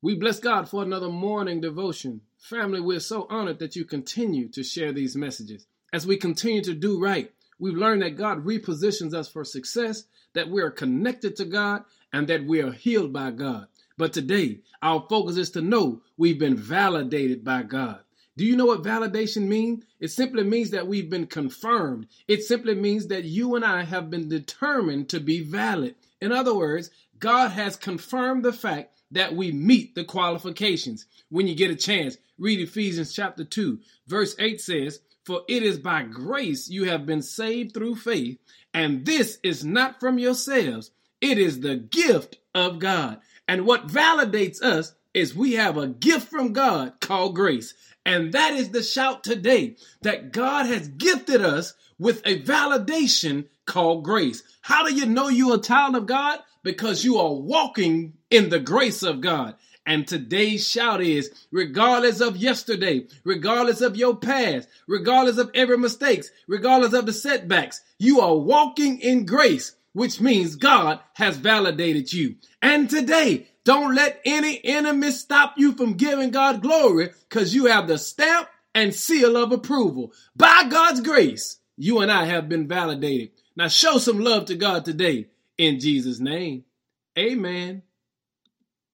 [0.00, 2.20] We bless God for another morning devotion.
[2.38, 5.66] Family, we're so honored that you continue to share these messages.
[5.92, 10.50] As we continue to do right, we've learned that God repositions us for success, that
[10.50, 11.82] we are connected to God,
[12.12, 13.66] and that we are healed by God.
[13.96, 17.98] But today, our focus is to know we've been validated by God.
[18.36, 19.82] Do you know what validation means?
[19.98, 22.06] It simply means that we've been confirmed.
[22.28, 25.96] It simply means that you and I have been determined to be valid.
[26.20, 31.06] In other words, God has confirmed the fact that we meet the qualifications.
[31.30, 35.78] When you get a chance, read Ephesians chapter 2, verse 8 says, For it is
[35.78, 38.38] by grace you have been saved through faith,
[38.74, 40.90] and this is not from yourselves,
[41.20, 43.20] it is the gift of God.
[43.46, 47.74] And what validates us is we have a gift from God called grace.
[48.04, 54.04] And that is the shout today that God has gifted us with a validation called
[54.04, 54.42] grace.
[54.62, 56.40] How do you know you're a child of God?
[56.62, 59.56] Because you are walking in the grace of God.
[59.88, 66.30] And today's shout is regardless of yesterday, regardless of your past, regardless of every mistakes,
[66.46, 72.36] regardless of the setbacks, you are walking in grace, which means God has validated you.
[72.62, 77.86] And today, don't let any enemy stop you from giving God glory because you have
[77.88, 80.12] the stamp and seal of approval.
[80.36, 83.30] By God's grace, you and I have been validated.
[83.56, 86.64] Now show some love to God today in Jesus' name.
[87.18, 87.82] Amen.